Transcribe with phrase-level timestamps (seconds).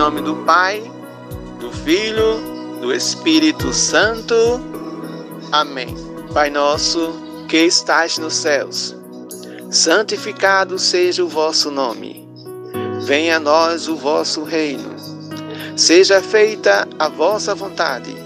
[0.00, 0.82] Nome do Pai,
[1.60, 4.34] do Filho, do Espírito Santo.
[5.52, 5.94] Amém.
[6.32, 8.96] Pai nosso, que estás nos céus,
[9.70, 12.26] santificado seja o vosso nome.
[13.02, 14.96] Venha a nós o vosso reino.
[15.76, 18.16] Seja feita a vossa vontade,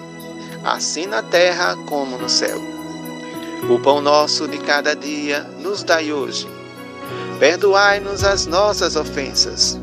[0.64, 2.60] assim na terra como no céu.
[3.68, 6.46] O pão nosso de cada dia nos dai hoje.
[7.40, 9.82] Perdoai-nos as nossas ofensas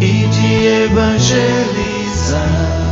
[0.00, 2.83] e de evangelizar.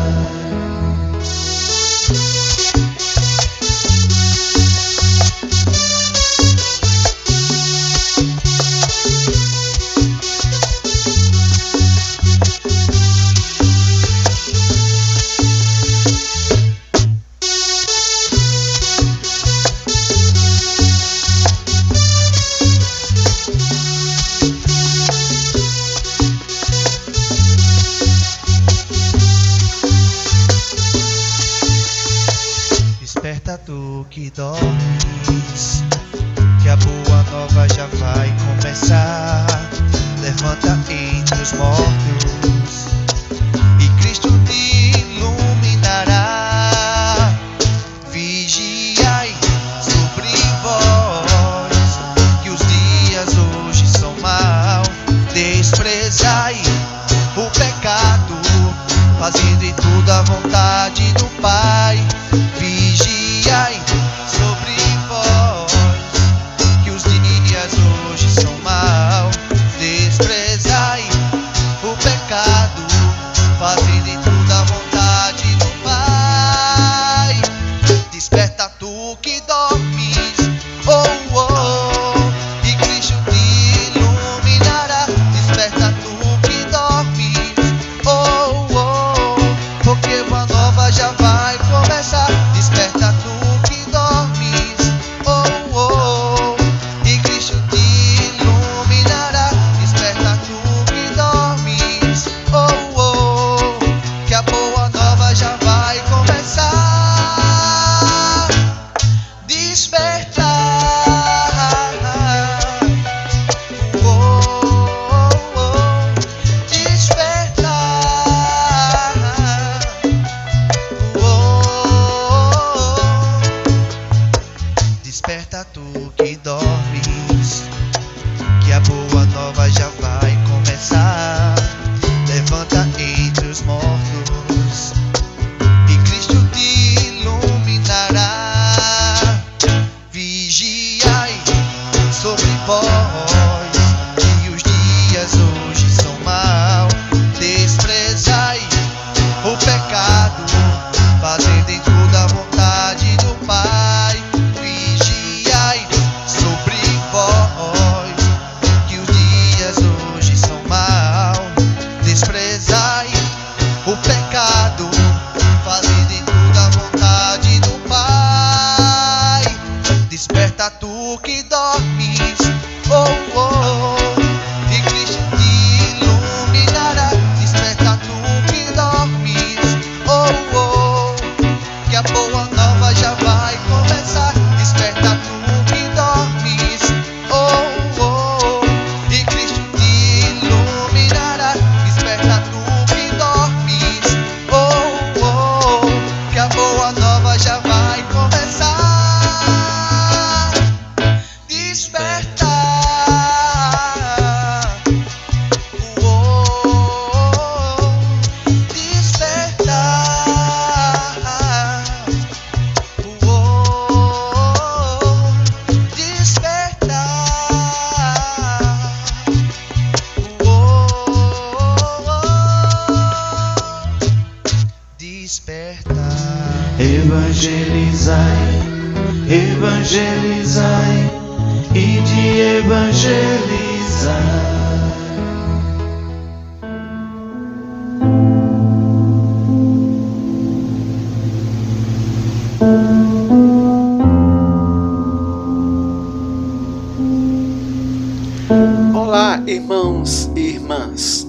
[250.03, 251.27] Irmãos e irmãs.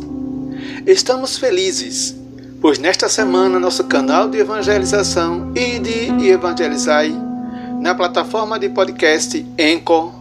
[0.86, 2.16] Estamos felizes,
[2.60, 7.16] pois nesta semana nosso canal de evangelização Ide e Evangelizai,
[7.80, 10.12] na plataforma de podcast Anchor,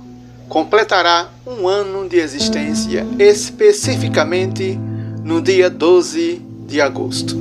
[0.49, 4.78] completará um ano de existência, especificamente
[5.25, 7.34] no dia 12 de agosto.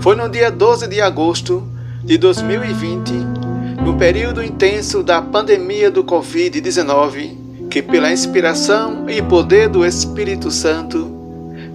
[0.00, 1.62] Foi no dia 12 de agosto
[2.02, 3.33] de 2020,
[3.84, 11.04] no período intenso da pandemia do Covid-19, que, pela inspiração e poder do Espírito Santo,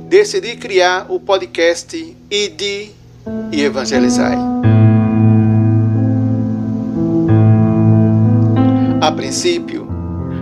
[0.05, 2.91] decidi criar o podcast Ide
[3.51, 4.37] e Evangelizai.
[8.99, 9.87] A princípio,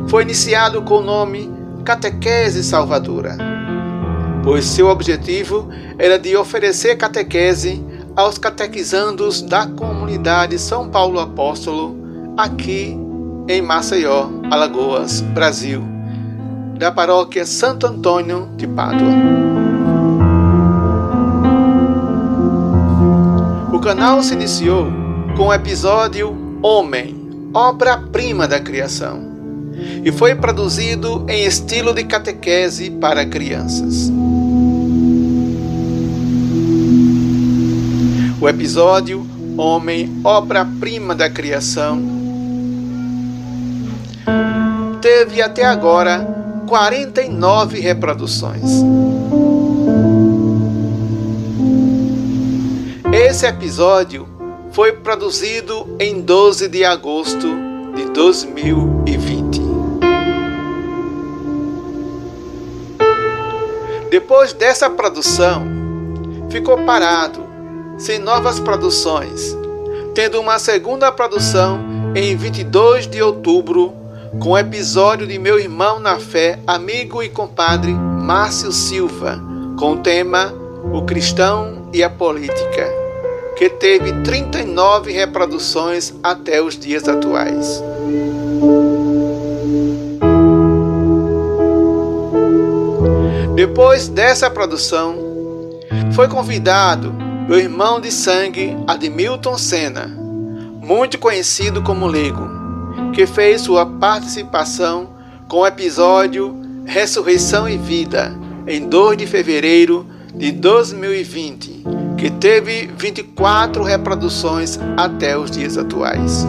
[0.07, 1.51] foi iniciado com o nome
[1.83, 3.57] Catequese Salvadora
[4.47, 5.67] pois seu objetivo
[5.99, 7.83] era de oferecer catequese
[8.17, 11.95] aos catequizandos da comunidade São Paulo Apóstolo,
[12.35, 12.97] aqui
[13.47, 15.83] em Maceió, Alagoas, Brasil,
[16.79, 19.07] da paróquia Santo Antônio de Pádua.
[23.71, 24.87] O canal se iniciou
[25.37, 29.21] com o episódio Homem, obra-prima da criação,
[30.03, 34.11] e foi produzido em estilo de catequese para crianças.
[38.39, 39.25] O episódio
[39.57, 41.99] Homem, obra-prima da criação,
[45.01, 48.83] teve até agora 49 reproduções.
[53.11, 54.27] Esse episódio
[54.71, 57.47] foi produzido em 12 de agosto
[57.95, 59.59] de 2020.
[64.11, 65.65] Depois dessa produção,
[66.51, 67.46] ficou parado
[67.97, 69.57] sem novas produções,
[70.13, 71.79] tendo uma segunda produção
[72.15, 73.93] em 22 de outubro,
[74.39, 79.41] com o episódio de meu irmão na fé, amigo e compadre Márcio Silva,
[79.79, 80.53] com o tema
[80.93, 82.87] O Cristão e a Política,
[83.57, 87.81] que teve 39 reproduções até os dias atuais.
[93.55, 95.15] Depois dessa produção,
[96.13, 100.07] foi convidado meu irmão de sangue Admilton Senna,
[100.81, 102.45] muito conhecido como Lego,
[103.13, 105.11] que fez sua participação
[105.47, 106.53] com o episódio
[106.85, 108.35] Ressurreição e Vida
[108.67, 111.85] em 2 de fevereiro de 2020,
[112.17, 116.45] que teve 24 reproduções até os dias atuais.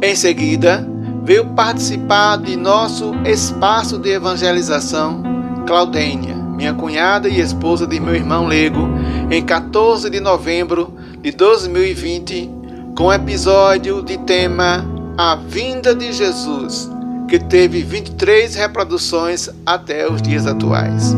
[0.00, 0.88] Em seguida,
[1.24, 5.35] veio participar de nosso espaço de evangelização
[5.66, 8.88] Claudênia, minha cunhada e esposa de meu irmão Lego,
[9.28, 12.48] em 14 de novembro de 2020,
[12.96, 14.86] com o episódio de tema
[15.18, 16.88] A Vinda de Jesus,
[17.28, 21.16] que teve 23 reproduções até os dias atuais.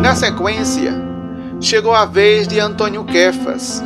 [0.00, 0.94] Na sequência,
[1.60, 3.82] chegou a vez de Antônio Kefas,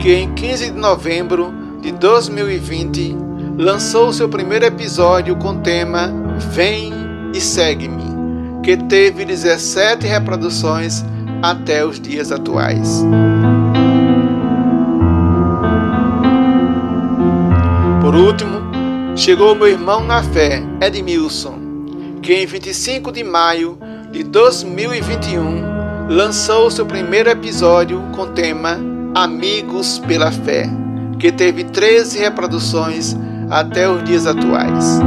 [0.00, 6.12] que em 15 de novembro de 2020 lançou seu primeiro episódio com o tema
[6.52, 6.92] Vem
[7.34, 11.04] e Segue-me, que teve 17 reproduções
[11.42, 13.04] até os dias atuais.
[18.00, 18.60] Por último,
[19.16, 21.58] chegou meu irmão na fé, Edmilson,
[22.22, 23.78] que em 25 de maio
[24.10, 28.78] de 2021, lançou seu primeiro episódio com o tema
[29.14, 30.68] Amigos pela Fé,
[31.18, 33.16] que teve 13 reproduções
[33.52, 34.98] até os dias atuais.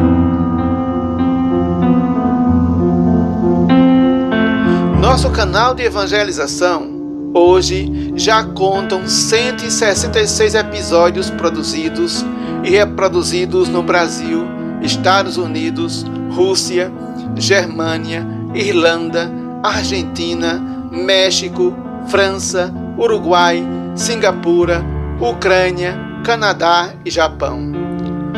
[5.01, 12.23] Nosso canal de evangelização hoje já contam 166 episódios produzidos
[12.63, 14.45] e reproduzidos no Brasil,
[14.81, 16.91] Estados Unidos, Rússia,
[17.35, 19.31] Germânia, Irlanda,
[19.63, 20.61] Argentina,
[20.91, 21.75] México,
[22.07, 24.85] França, Uruguai, Singapura,
[25.19, 27.84] Ucrânia, Canadá e Japão,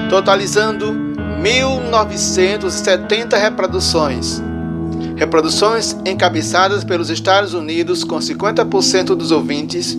[0.10, 0.94] totalizando
[1.42, 4.42] 1970 reproduções.
[5.16, 9.98] Reproduções encabeçadas pelos Estados Unidos com 50% dos ouvintes,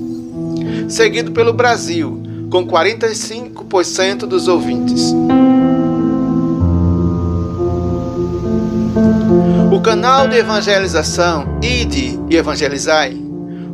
[0.88, 5.14] seguido pelo Brasil com 45% dos ouvintes.
[9.70, 13.16] O canal de evangelização IDE e Evangelizai,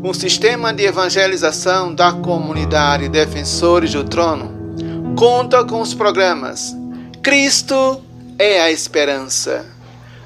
[0.02, 4.53] um sistema de evangelização da comunidade Defensores do Trono,
[5.16, 6.74] conta com os programas
[7.22, 8.02] Cristo
[8.38, 9.64] é a Esperança,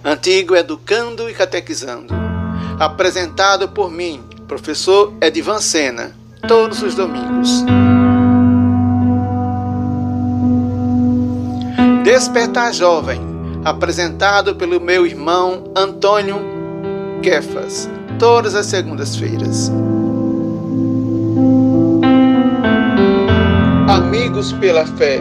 [0.04, 2.12] Antigo Educando e Catequizando,
[2.80, 6.12] apresentado por mim, professor Edivan Sena,
[6.48, 7.64] todos os domingos.
[12.02, 13.20] Despertar Jovem,
[13.64, 16.40] apresentado pelo meu irmão Antônio
[17.22, 19.70] Kefas, todas as segundas-feiras.
[24.18, 25.20] Amigos pela Fé,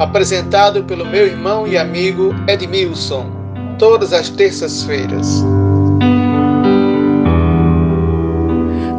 [0.00, 3.30] apresentado pelo meu irmão e amigo Edmilson,
[3.78, 5.44] todas as terças-feiras.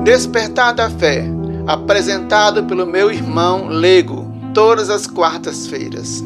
[0.06, 1.26] Despertar da Fé,
[1.68, 6.24] apresentado pelo meu irmão Lego, todas as quartas-feiras.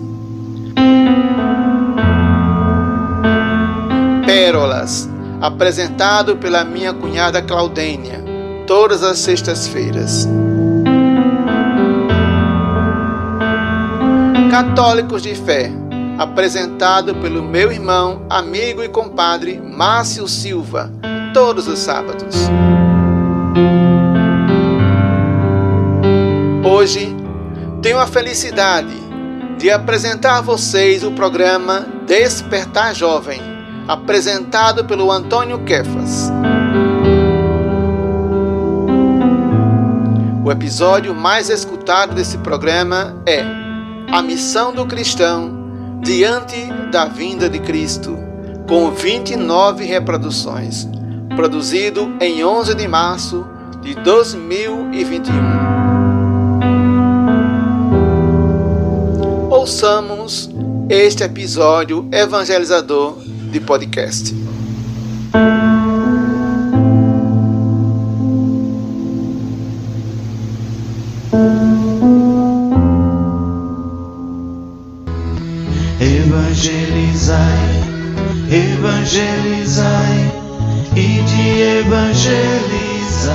[4.23, 5.09] Pérolas,
[5.41, 8.23] apresentado pela minha cunhada Claudênia,
[8.67, 10.27] todas as sextas-feiras.
[14.53, 15.71] Católicos de Fé,
[16.19, 20.91] apresentado pelo meu irmão, amigo e compadre Márcio Silva,
[21.33, 22.35] todos os sábados.
[26.63, 27.15] Hoje
[27.81, 28.93] tenho a felicidade
[29.57, 33.41] de apresentar a vocês o programa Despertar Jovem,
[33.87, 36.31] apresentado pelo Antônio Kefas.
[40.45, 43.62] O episódio mais escutado desse programa é
[44.11, 46.55] A Missão do Cristão diante
[46.91, 48.17] da vinda de Cristo,
[48.67, 50.87] com 29 reproduções,
[51.35, 53.45] produzido em 11 de março
[53.81, 55.83] de 2021.
[59.63, 60.49] ouçamos
[60.89, 63.17] este episódio evangelizador
[63.49, 64.35] de podcast.
[79.13, 80.31] Evangelizai
[80.95, 83.33] e de evangelizar.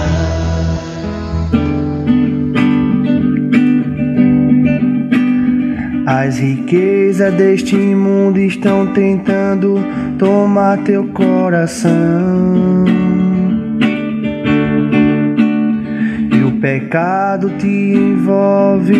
[6.06, 9.78] As riquezas deste mundo estão tentando
[10.18, 12.84] tomar teu coração.
[16.32, 18.96] E o pecado te envolve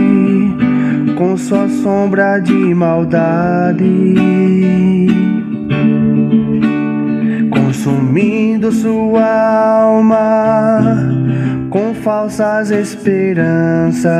[1.16, 3.84] com sua sombra de maldade,
[8.70, 9.24] sua
[9.80, 10.80] alma
[11.70, 14.10] com falsas esperanças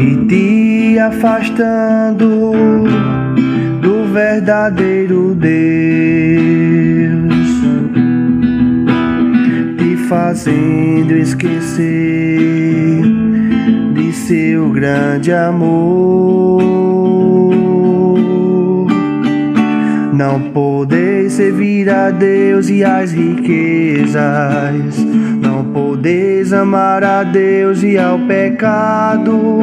[0.00, 2.52] e te afastando
[3.80, 5.52] do verdadeiro Deus,
[9.78, 13.02] te fazendo esquecer
[13.94, 16.91] de seu grande amor.
[20.12, 25.02] Não podeis servir a Deus e as riquezas
[25.42, 29.58] não podeis amar a Deus e ao pecado.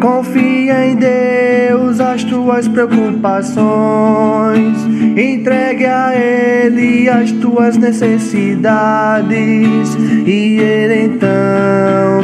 [0.00, 4.76] Confia em Deus as tuas preocupações.
[5.16, 9.96] Entregue a Ele as tuas necessidades.
[10.26, 12.22] E Ele então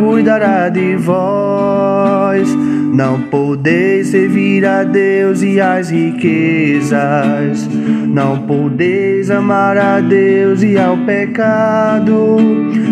[0.00, 2.48] cuidará de vós.
[2.92, 7.68] Não podeis servir a Deus e as riquezas.
[8.06, 12.38] Não podeis amar a Deus e ao pecado.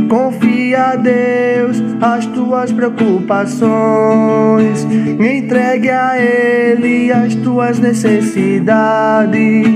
[0.09, 4.87] Confia a Deus as tuas preocupações.
[5.19, 9.67] Entregue a Ele as tuas necessidades.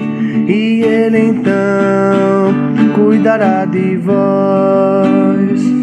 [0.46, 2.52] E Ele então
[2.94, 5.81] cuidará de vós.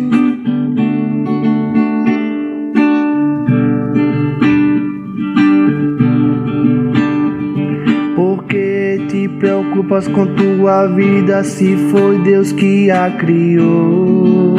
[9.90, 14.56] Preocupas com tua vida se foi Deus que a criou?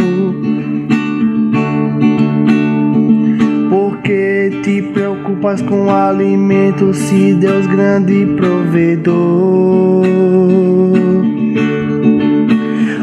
[3.71, 10.05] Porque te preocupas com alimento se Deus grande provedor?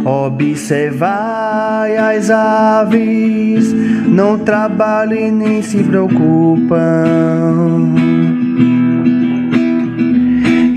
[0.04, 3.74] Observai as aves,
[4.06, 6.78] não trabalham e nem se preocupam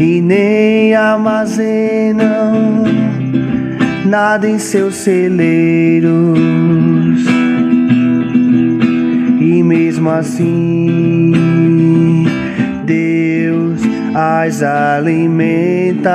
[0.01, 2.83] e nem armazenam
[4.07, 6.11] nada em seus celeiros.
[9.39, 11.35] E mesmo assim,
[12.87, 13.83] Deus
[14.15, 16.11] as alimenta.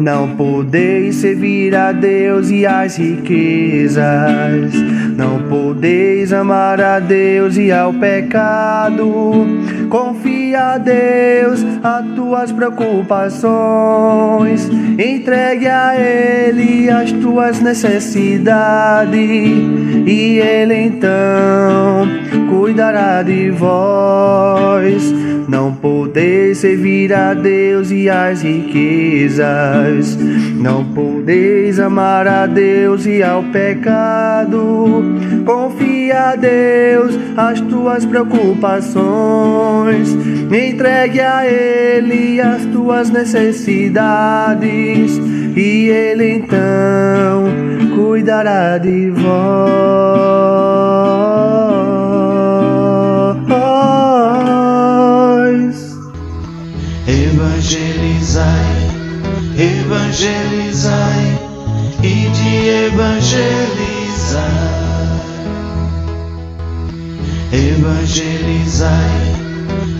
[0.00, 4.02] Não podeis servir a Deus e as riquezas.
[5.16, 9.46] Não podeis amar a Deus e ao pecado.
[9.90, 14.70] Confia a Deus as tuas preocupações.
[14.96, 19.18] Entregue a Ele as tuas necessidades.
[20.06, 22.06] E Ele então
[22.48, 25.12] cuidará de vós.
[25.48, 30.16] Não podeis servir a Deus e as riquezas.
[30.54, 35.02] Não podeis amar a Deus e ao pecado.
[35.44, 40.16] Confia a Deus as tuas preocupações.
[40.50, 45.20] Entregue a Ele as tuas necessidades.
[45.56, 47.44] E Ele então
[47.94, 49.30] cuidará de vós.
[57.06, 58.90] Evangelizai,
[59.58, 61.38] evangelizai
[62.02, 64.69] e de evangelizar.
[67.52, 69.34] Evangelizai,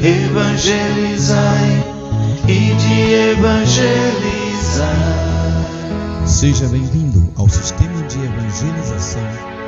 [0.01, 1.85] evangelizai
[2.47, 4.87] e de evangelizar.
[6.27, 9.60] Seja bem-vindo ao sistema de evangelização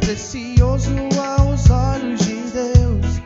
[0.00, 3.20] Precioso aos olhos de Deus.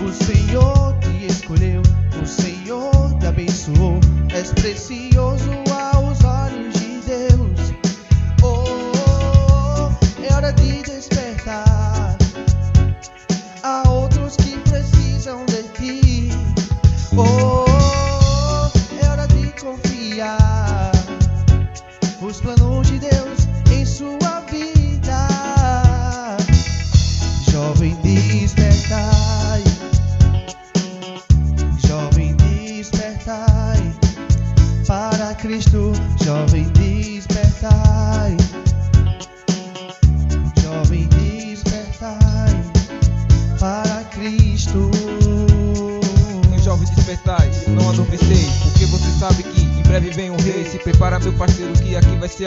[0.00, 1.82] O Senhor te escolheu,
[2.22, 3.98] o Senhor te abençoou.
[4.34, 5.57] És precioso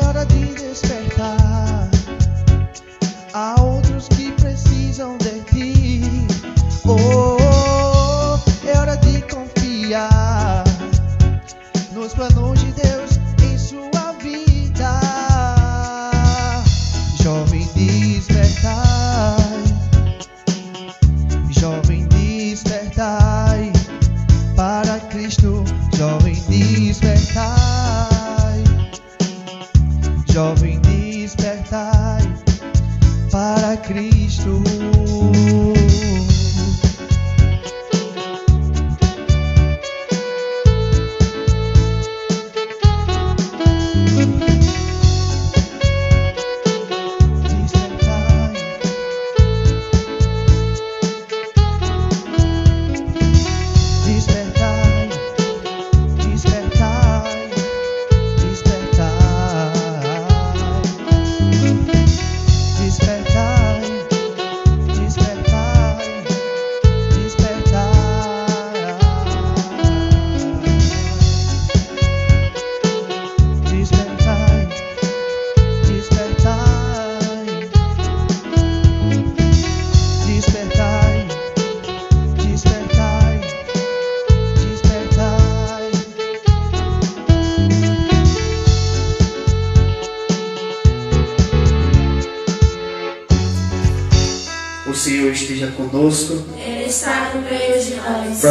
[0.00, 1.49] É hora de despertar.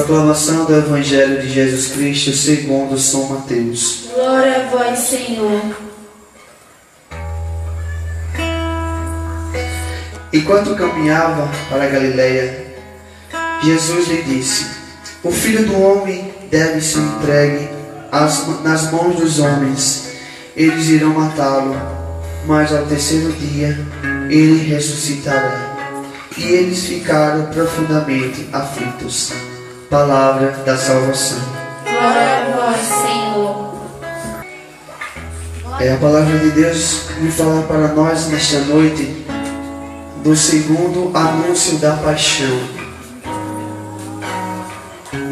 [0.10, 4.06] Proclamação do Evangelho de Jesus Cristo segundo São Mateus.
[4.12, 5.62] Glória a vós, Senhor.
[10.34, 12.74] Enquanto caminhava para a Galiléia,
[13.64, 14.66] Jesus lhe disse:
[15.24, 17.70] O filho do homem deve ser entregue
[18.12, 20.08] às- nas mãos dos homens.
[20.56, 21.76] Eles irão matá-lo,
[22.48, 23.78] mas ao terceiro dia
[24.28, 25.78] ele ressuscitará.
[26.36, 29.34] E eles ficaram profundamente aflitos.
[29.90, 31.40] Palavra da salvação.
[31.84, 33.76] Glória a vós, Senhor.
[35.82, 39.26] É a palavra de Deus me fala para nós nesta noite
[40.24, 42.60] do segundo anúncio da paixão.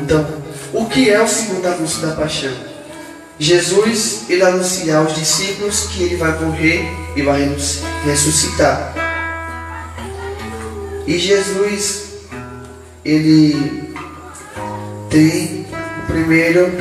[0.02, 0.26] Então,
[0.74, 2.54] o que é o segundo anúncio da paixão?
[3.38, 8.94] Jesus, ele anuncia aos discípulos que ele vai morrer e vai ressus- ressuscitar.
[11.06, 12.06] E Jesus,
[13.06, 13.87] ele
[15.10, 15.66] tem
[16.04, 16.72] o primeiro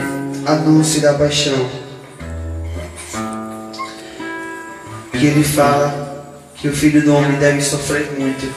[0.46, 1.86] anúncio da paixão.
[5.18, 8.52] que ele fala que o filho do homem deve sofrer muito,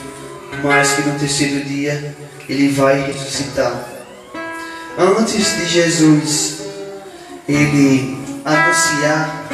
[0.62, 2.14] mas que no terceiro dia
[2.48, 3.88] ele vai ressuscitar.
[4.98, 6.58] Antes de Jesus
[7.48, 9.48] ele anunciar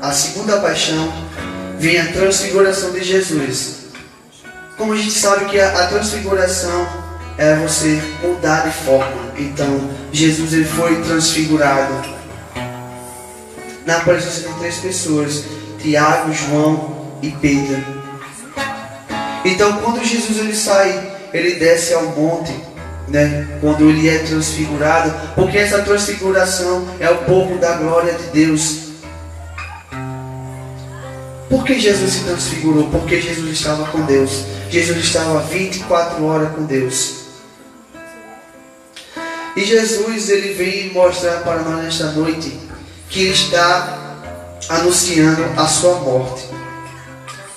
[0.00, 1.12] a segunda paixão,
[1.78, 3.80] vem a transfiguração de Jesus.
[4.76, 6.86] Como a gente sabe que a, a transfiguração
[7.38, 9.32] é você mudar de forma.
[9.36, 11.94] Então, Jesus ele foi transfigurado
[13.86, 15.44] na presença de três pessoas:
[15.80, 18.00] Tiago, João e Pedro.
[19.44, 22.52] Então, quando Jesus ele sai, ele desce ao monte,
[23.08, 23.58] né?
[23.60, 28.90] Quando ele é transfigurado, porque essa transfiguração é o povo da glória de Deus.
[31.48, 32.88] Por que Jesus se transfigurou?
[32.90, 34.44] Porque Jesus estava com Deus.
[34.70, 37.19] Jesus estava 24 horas com Deus.
[39.56, 42.58] E Jesus ele vem mostrar para nós nesta noite
[43.08, 43.98] que ele está
[44.68, 46.46] anunciando a sua morte.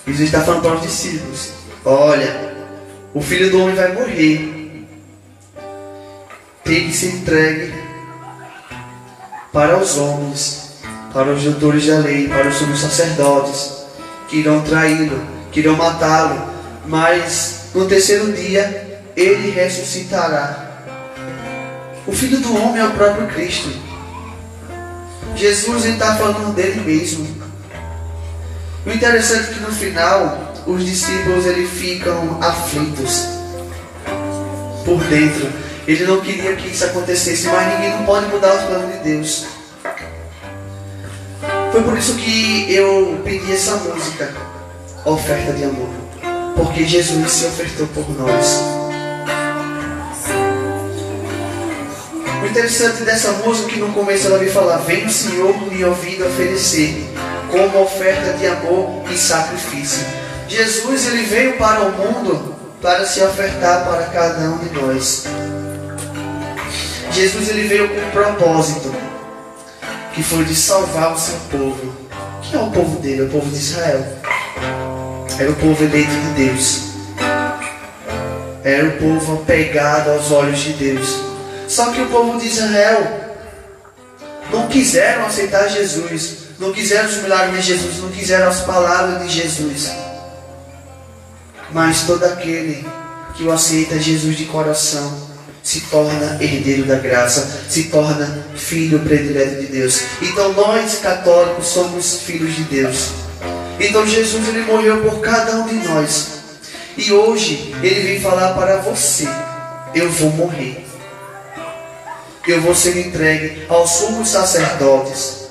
[0.05, 1.51] Jesus está falando para os discípulos:
[1.85, 2.55] Olha,
[3.13, 4.87] o filho do homem vai morrer.
[6.63, 7.73] Tem que ser entregue
[9.51, 10.79] para os homens,
[11.13, 13.83] para os doutores da lei, para os sumos sacerdotes,
[14.27, 16.51] que irão traí-lo, que irão matá-lo.
[16.87, 20.62] Mas no terceiro dia ele ressuscitará.
[22.05, 23.69] O filho do homem é o próprio Cristo.
[25.35, 27.25] Jesus está falando dele mesmo.
[28.85, 33.25] O interessante é que no final os discípulos ele ficam aflitos
[34.83, 35.49] por dentro.
[35.87, 39.45] Ele não queria que isso acontecesse, mas ninguém não pode mudar os planos de Deus.
[41.71, 44.33] Foi por isso que eu pedi essa música,
[45.05, 45.89] Oferta de Amor.
[46.55, 48.82] Porque Jesus se ofertou por nós.
[52.43, 55.85] O interessante dessa música é que no começo ela vem falar: Vem o Senhor me
[55.85, 57.09] ouvindo oferecer,
[57.49, 60.05] como oferta de amor e sacrifício.
[60.49, 65.23] Jesus ele veio para o mundo para se ofertar para cada um de nós.
[67.13, 68.93] Jesus ele veio com um propósito,
[70.13, 71.95] que foi de salvar o seu povo.
[72.41, 73.21] Que é o povo dele?
[73.21, 74.05] É o povo de Israel.
[75.39, 76.89] Era o povo eleito de Deus.
[78.65, 81.32] Era o povo apegado aos olhos de Deus.
[81.73, 83.33] Só que o povo de Israel
[84.51, 89.41] não quiseram aceitar Jesus, não quiseram os milagres de Jesus, não quiseram as palavras de
[89.41, 89.89] Jesus.
[91.71, 92.85] Mas todo aquele
[93.35, 95.31] que o aceita Jesus de coração
[95.63, 99.99] se torna herdeiro da graça, se torna filho predileto de Deus.
[100.21, 103.07] Então nós católicos somos filhos de Deus.
[103.79, 106.27] Então Jesus ele morreu por cada um de nós.
[106.95, 109.27] E hoje ele vem falar para você:
[109.95, 110.82] eu vou morrer.
[112.45, 115.43] Eu vou ser entregue aos sumos sacerdotes.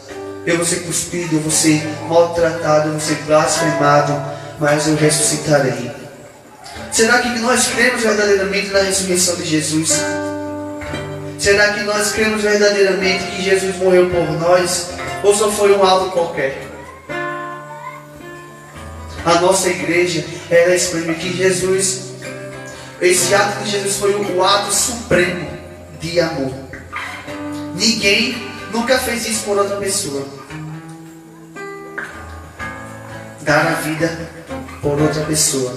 [0.44, 4.12] Eu vou ser cuspido, eu vou ser maltratado, eu vou ser blasfemado,
[4.58, 5.90] mas eu ressuscitarei.
[6.90, 10.02] Será que nós cremos verdadeiramente na ressurreição de Jesus?
[11.38, 14.90] Será que nós cremos verdadeiramente que Jesus morreu por nós?
[15.22, 16.58] Ou só foi um ato qualquer?
[19.24, 22.10] A nossa igreja, ela exprime que Jesus,
[23.00, 25.48] esse ato de Jesus foi o ato supremo
[26.00, 26.61] de amor.
[27.74, 28.36] Ninguém
[28.72, 30.26] nunca fez isso por outra pessoa.
[33.42, 34.30] Dar a vida
[34.80, 35.74] por outra pessoa.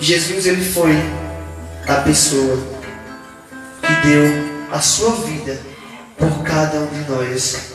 [0.00, 0.96] Jesus ele foi
[1.86, 2.58] a pessoa
[3.80, 5.60] que deu a sua vida
[6.16, 7.72] por cada um de nós.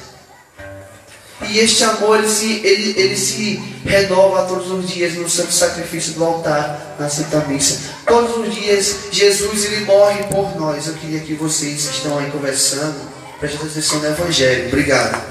[1.50, 3.56] E este amor ele se, ele, ele se
[3.86, 7.97] renova todos os dias no santo sacrifício do altar, na Santa Missa.
[8.08, 10.88] Todos os dias Jesus ele morre por nós.
[10.88, 12.96] Eu queria que vocês que estão aí conversando
[13.40, 14.68] prestem atenção no Evangelho.
[14.68, 15.22] Obrigado.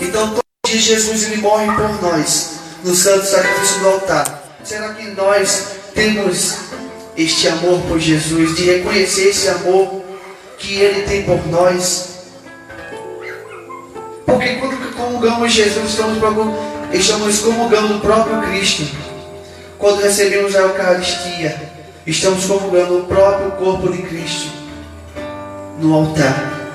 [0.00, 2.52] Então todos os dias Jesus ele morre por nós
[2.84, 4.58] no santo sacrifício do altar.
[4.64, 6.54] Será que nós temos
[7.16, 10.02] este amor por Jesus, de reconhecer esse amor
[10.58, 12.08] que Ele tem por nós?
[14.24, 16.18] Porque quando comungamos Jesus, estamos,
[16.92, 19.09] estamos comungando o próprio Cristo.
[19.80, 21.58] Quando recebemos a Eucaristia,
[22.06, 24.52] estamos comungando o próprio corpo de Cristo
[25.80, 26.70] no altar.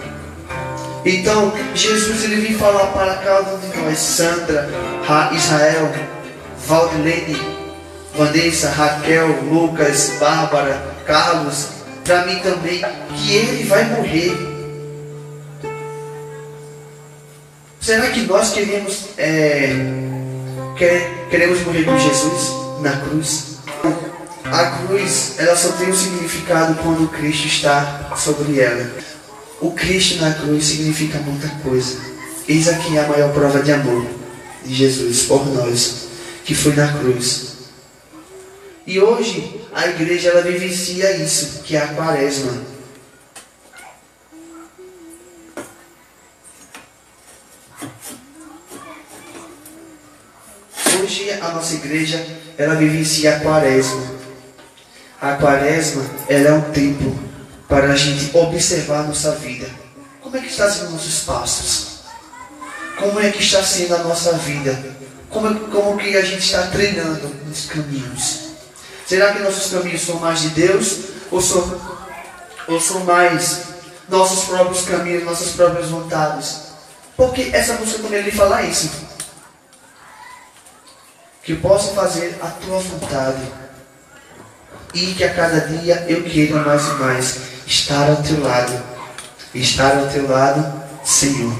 [1.05, 4.67] Então, Jesus ele vem falar para cada um de nós, Sandra,
[5.33, 5.93] Israel,
[6.65, 7.39] Valdilene,
[8.15, 11.67] Vanessa, Raquel, Lucas, Bárbara, Carlos,
[12.03, 12.83] para mim também,
[13.15, 14.35] que ele vai morrer.
[17.79, 19.75] Será que nós queremos, é,
[20.75, 23.55] quer, queremos morrer com Jesus na cruz?
[24.45, 28.91] A cruz, ela só tem um significado quando Cristo está sobre ela.
[29.59, 31.97] O Cristo na cruz significa muita coisa.
[32.47, 34.05] Eis aqui a maior prova de amor
[34.63, 36.07] de Jesus por nós,
[36.43, 37.55] que foi na cruz.
[38.85, 42.61] E hoje a igreja ela vivencia isso, que é a quaresma.
[51.01, 54.15] Hoje a nossa igreja ela vivencia a quaresma.
[55.21, 57.17] A quaresma ela é um tempo
[57.67, 59.67] para a gente observar a nossa vida.
[60.21, 61.95] Como é que está sendo nossos passos?
[62.97, 64.95] Como é que está sendo a nossa vida?
[65.29, 68.39] Como, como que a gente está treinando nos caminhos?
[69.05, 71.81] Será que nossos caminhos são mais de Deus ou são,
[72.67, 73.63] ou são mais
[74.07, 76.61] nossos próprios caminhos, nossas próprias vontades?
[77.17, 78.89] Porque essa música também lhe fala isso.
[81.45, 83.43] Que possa fazer a tua vontade
[84.93, 88.83] e que a cada dia eu queira mais e mais estar ao teu lado.
[89.53, 91.53] Estar ao teu lado, Senhor.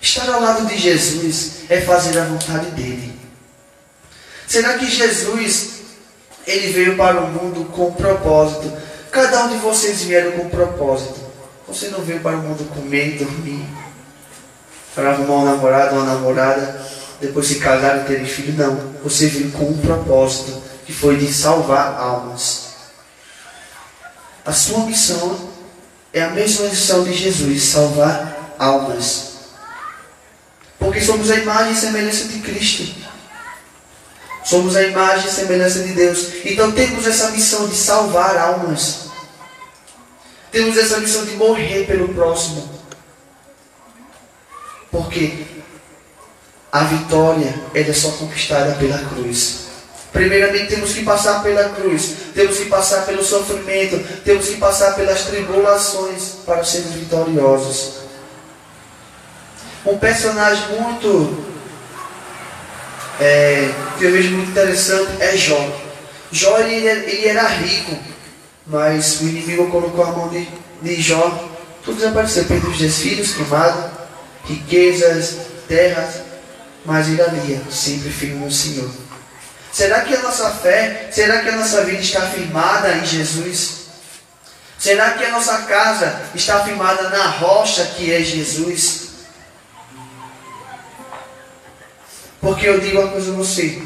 [0.00, 3.18] Estar ao lado de Jesus é fazer a vontade dele.
[4.46, 5.80] Será que Jesus
[6.46, 8.72] ele veio para o mundo com propósito?
[9.10, 11.20] Cada um de vocês vieram com propósito.
[11.66, 13.66] Você não veio para o mundo comer dormir,
[14.94, 16.80] para arrumar um namorado ou uma namorada,
[17.20, 18.54] depois se casar e ter filho.
[18.56, 18.76] Não.
[19.02, 22.68] Você veio com um propósito, que foi de salvar almas.
[24.44, 25.50] A sua missão
[26.12, 29.28] é a mesma missão de Jesus, salvar almas.
[30.78, 32.94] Porque somos a imagem e semelhança de Cristo.
[34.44, 36.28] Somos a imagem e semelhança de Deus.
[36.44, 39.08] Então temos essa missão de salvar almas.
[40.50, 42.66] Temos essa missão de morrer pelo próximo.
[44.90, 45.44] Porque
[46.70, 49.68] a vitória ela é só conquistada pela cruz.
[50.12, 55.22] Primeiramente temos que passar pela cruz, temos que passar pelo sofrimento, temos que passar pelas
[55.24, 57.98] tribulações para sermos vitoriosos.
[59.84, 61.44] Um personagem muito
[63.20, 65.70] é, que eu vejo muito interessante é Jó.
[66.30, 67.96] Jó ele, ele era rico,
[68.66, 70.48] mas o inimigo colocou a mão de,
[70.82, 71.48] de Jó,
[71.84, 73.90] tudo desapareceu, perdeu os filhos, queimado,
[74.44, 76.27] riquezas, terras,
[76.84, 78.90] mas ele ali, sempre firme no Senhor.
[79.72, 83.78] Será que a nossa fé, será que a nossa vida está firmada em Jesus?
[84.78, 89.08] Será que a nossa casa está firmada na rocha que é Jesus?
[92.40, 93.82] Porque eu digo uma coisa a você.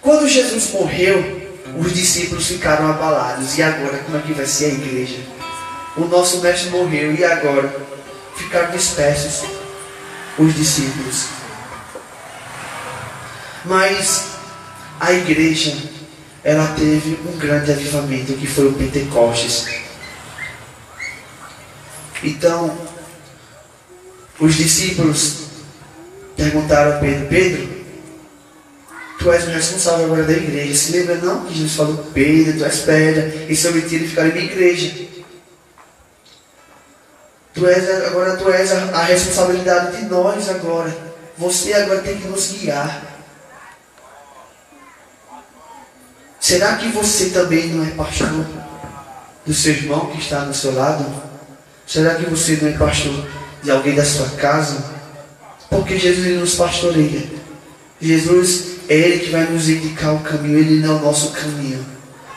[0.00, 3.58] Quando Jesus morreu, os discípulos ficaram abalados.
[3.58, 5.18] E agora, como é que vai ser a igreja?
[5.96, 7.12] O nosso mestre morreu.
[7.12, 7.74] E agora?
[8.36, 9.44] Ficaram dispersos
[10.38, 11.26] os discípulos.
[13.64, 14.24] Mas
[15.00, 15.74] a igreja,
[16.42, 19.66] ela teve um grande avivamento que foi o Pentecostes.
[22.22, 22.76] Então,
[24.38, 25.44] os discípulos
[26.36, 27.68] perguntaram a Pedro: Pedro,
[29.18, 30.74] tu és o responsável agora da igreja.
[30.74, 34.28] Se lembra não que Jesus falou: Pedro, tu és pedra, e sobre ti ele ficará
[34.28, 35.04] minha igreja.
[37.54, 41.14] Tu és, agora tu és a, a responsabilidade de nós agora.
[41.38, 43.13] Você agora tem que nos guiar.
[46.44, 48.44] Será que você também não é pastor
[49.46, 51.06] do seu irmão que está do seu lado?
[51.86, 53.26] Será que você não é pastor
[53.62, 54.84] de alguém da sua casa?
[55.70, 57.22] Porque Jesus nos pastoreia.
[57.98, 61.82] Jesus é Ele que vai nos indicar o caminho, Ele não é o nosso caminho.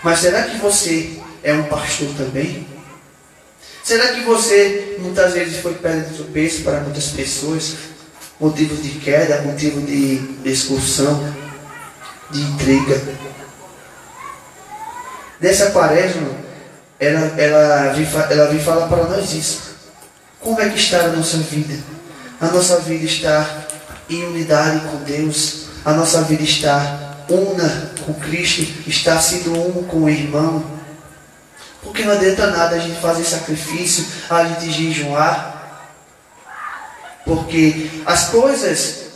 [0.02, 2.66] Mas será que você é um pastor também?
[3.84, 7.76] Será que você muitas vezes foi pedra de tropeço para muitas pessoas?
[8.40, 11.36] Motivo de queda, motivo de excursão,
[12.32, 13.28] de intriga.
[15.40, 16.30] Nessa quaresma,
[17.00, 19.76] ela, ela, vem, ela vem falar para nós isso.
[20.40, 21.78] Como é que está a nossa vida?
[22.42, 23.66] A nossa vida está
[24.10, 25.68] em unidade com Deus.
[25.86, 28.66] A nossa vida está una com Cristo.
[28.88, 30.64] Está sendo um com o irmão.
[31.84, 35.88] Porque não adianta nada a gente fazer sacrifício, a gente jejuar.
[37.24, 39.07] Porque as coisas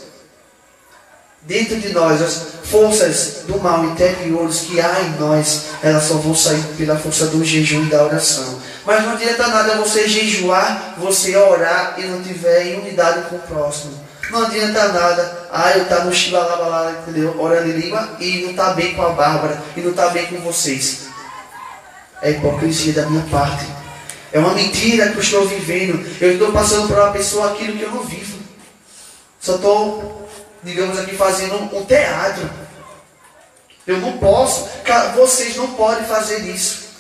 [1.44, 6.36] dentro de nós, as forças do mal interiores que há em nós, elas só vão
[6.36, 8.60] sair pela força do jejum e da oração.
[8.86, 13.40] Mas não adianta nada você jejuar, você orar e não tiver em unidade com o
[13.40, 13.94] próximo.
[14.32, 17.36] Não adianta nada, ah, eu tá no xibalabalá, entendeu?
[17.38, 20.38] Orando em língua e não tá bem com a Bárbara e não tá bem com
[20.38, 21.10] vocês.
[22.22, 23.66] É hipocrisia da minha parte.
[24.32, 26.06] É uma mentira que eu estou vivendo.
[26.22, 28.40] Eu estou passando para uma pessoa aquilo que eu não vivo.
[29.40, 30.30] Só estou,
[30.64, 32.50] digamos aqui, fazendo um teatro.
[33.86, 34.70] Eu não posso,
[35.16, 36.92] vocês não podem fazer isso.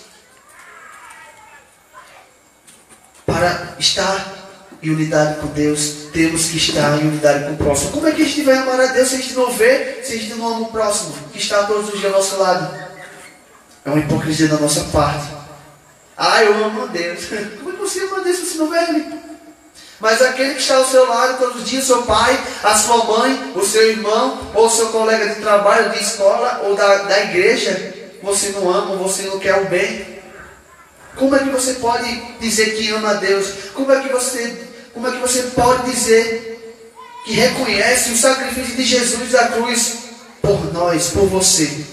[3.26, 4.42] Para estar
[4.82, 7.92] em unidade com Deus, temos que estar em unidade com o próximo.
[7.92, 10.14] Como é que a gente vai amar a Deus se a gente não vê, se
[10.14, 12.92] a gente não ama o próximo, que está todos os dias ao nosso lado?
[13.86, 15.28] É uma hipocrisia da nossa parte.
[16.18, 17.26] Ah, eu amo a Deus.
[17.60, 19.21] Como é que você ama a Deus se você não vê Ele?
[20.02, 23.54] Mas aquele que está ao seu lado todos os dias, seu pai, a sua mãe,
[23.56, 28.50] o seu irmão, ou seu colega de trabalho, de escola, ou da, da igreja, você
[28.50, 30.20] não ama, você não quer o bem.
[31.16, 32.10] Como é que você pode
[32.40, 33.48] dizer que ama a Deus?
[33.76, 36.76] Como é que você, como é que você pode dizer
[37.24, 39.98] que reconhece o sacrifício de Jesus da cruz
[40.42, 41.86] por nós, por você?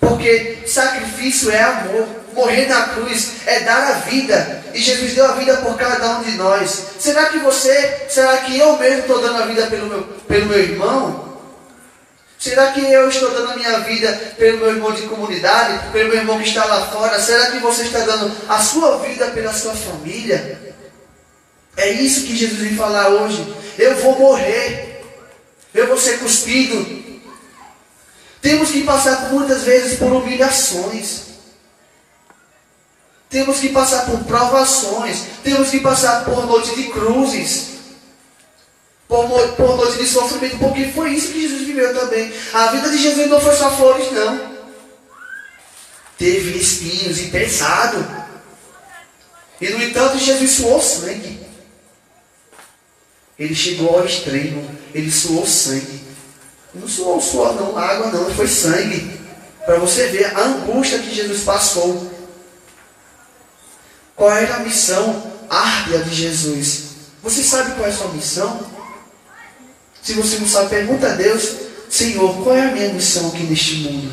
[0.00, 2.25] Porque sacrifício é amor.
[2.36, 4.62] Morrer na cruz é dar a vida.
[4.74, 6.82] E Jesus deu a vida por cada um de nós.
[6.98, 10.58] Será que você, será que eu mesmo estou dando a vida pelo meu, pelo meu
[10.58, 11.38] irmão?
[12.38, 16.18] Será que eu estou dando a minha vida pelo meu irmão de comunidade, pelo meu
[16.18, 17.18] irmão que está lá fora?
[17.18, 20.74] Será que você está dando a sua vida pela sua família?
[21.74, 23.54] É isso que Jesus vem falar hoje.
[23.78, 25.02] Eu vou morrer.
[25.74, 27.04] Eu vou ser cuspido.
[28.42, 31.35] Temos que passar muitas vezes por humilhações.
[33.28, 35.24] Temos que passar por provações.
[35.42, 37.76] Temos que passar por noites de cruzes.
[39.08, 40.58] Por, por noites de sofrimento.
[40.58, 42.32] Porque foi isso que Jesus viveu também.
[42.52, 44.56] A vida de Jesus não foi só flores, não.
[46.18, 48.06] Teve espinhos e pesado.
[49.60, 51.40] E no entanto, Jesus suou sangue.
[53.38, 54.70] Ele chegou ao extremo.
[54.94, 56.06] Ele suou sangue.
[56.74, 59.18] Não suou suor, não, água não, foi sangue.
[59.64, 62.15] Para você ver a angústia que Jesus passou.
[64.16, 66.84] Qual era a missão árdua de Jesus?
[67.22, 68.66] Você sabe qual é a sua missão?
[70.02, 71.56] Se você não sabe, pergunta a Deus.
[71.90, 74.12] Senhor, qual é a minha missão aqui neste mundo?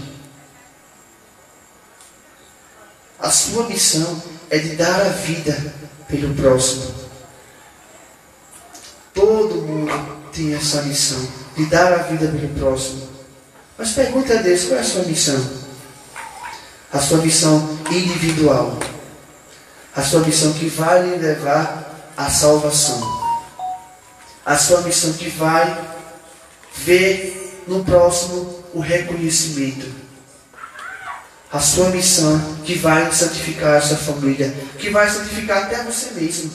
[3.19, 5.73] A sua missão é de dar a vida
[6.09, 6.93] pelo próximo.
[9.13, 11.25] Todo mundo tem essa missão
[11.55, 13.07] de dar a vida pelo próximo.
[13.77, 15.49] Mas pergunta a Deus, qual é a sua missão?
[16.91, 18.77] A sua missão individual.
[19.95, 23.01] A sua missão que vai lhe levar à salvação.
[24.45, 25.89] A sua missão que vai
[26.75, 29.85] ver no próximo o reconhecimento.
[31.51, 36.51] A sua missão que vai santificar a sua família, que vai santificar até você mesmo.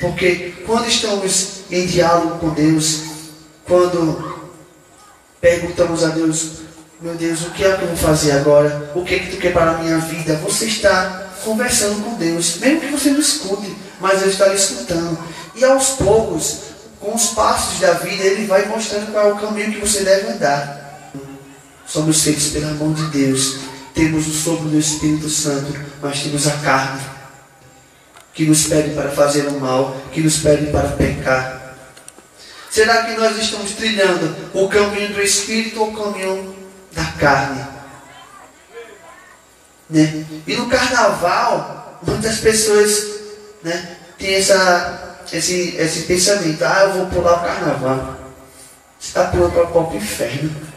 [0.00, 3.02] Porque quando estamos em diálogo com Deus,
[3.64, 4.50] quando
[5.40, 6.62] perguntamos a Deus,
[7.00, 8.90] meu Deus, o que é que eu vou fazer agora?
[8.94, 10.36] O que é que tu quer para a minha vida?
[10.36, 15.18] Você está conversando com Deus, mesmo que você não escute, mas Ele está lhe escutando.
[15.54, 16.58] E aos poucos,
[17.00, 20.32] com os passos da vida, Ele vai mostrando qual é o caminho que você deve
[20.32, 21.10] andar.
[21.86, 23.56] Somos feitos pela mão de Deus.
[23.94, 27.02] Temos o sopro do Espírito Santo, mas temos a carne
[28.34, 31.76] que nos pede para fazer o mal, que nos pede para pecar.
[32.70, 36.56] Será que nós estamos trilhando o caminho do Espírito ou o caminho
[36.92, 37.71] da carne?
[39.92, 40.24] Né?
[40.46, 43.04] E no carnaval, muitas pessoas
[43.62, 48.16] né, têm essa, esse, esse pensamento: ah, eu vou pular o carnaval.
[48.98, 50.72] Você está pulando para o próprio inferno.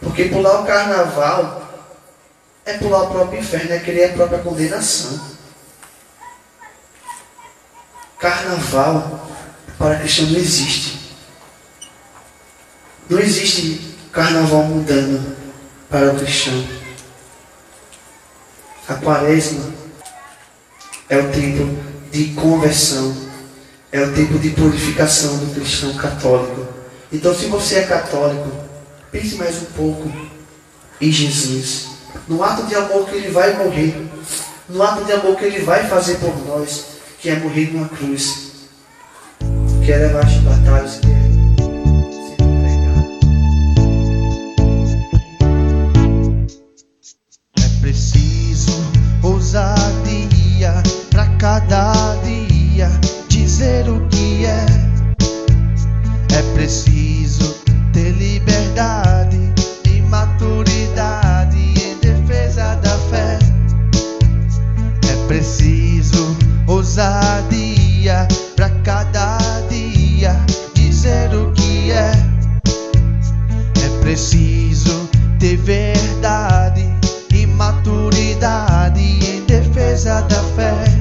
[0.00, 1.90] Porque pular o carnaval
[2.64, 5.20] é pular o próprio inferno, é querer a própria condenação.
[8.20, 9.28] Carnaval
[9.76, 11.16] para cristão não existe.
[13.10, 15.41] Não existe carnaval mundano
[15.92, 16.64] para o cristão.
[18.88, 19.72] A quaresma
[21.08, 21.78] é o tempo
[22.10, 23.14] de conversão,
[23.92, 26.66] é o tempo de purificação do cristão católico.
[27.12, 28.50] Então, se você é católico,
[29.10, 30.10] pense mais um pouco
[30.98, 31.92] em Jesus
[32.26, 33.94] no ato de amor que ele vai morrer,
[34.68, 36.86] no ato de amor que ele vai fazer por nós,
[37.18, 38.52] que é morrer numa cruz,
[39.84, 41.00] que é levar as batalhas,
[51.42, 52.88] cada dia
[53.28, 54.64] dizer o que é.
[56.38, 57.56] É preciso
[57.92, 59.52] ter liberdade
[59.84, 63.40] e maturidade em defesa da fé.
[65.10, 66.36] É preciso
[66.68, 69.36] ousadia pra cada
[69.68, 70.36] dia
[70.74, 72.12] dizer o que é.
[73.84, 75.08] É preciso
[75.40, 76.88] ter verdade
[77.34, 80.91] e maturidade em defesa da fé.